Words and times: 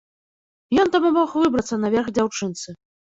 Ён 0.83 0.87
дапамог 0.95 1.35
выбрацца 1.41 1.75
наверх 1.83 2.07
дзяўчынцы. 2.19 2.75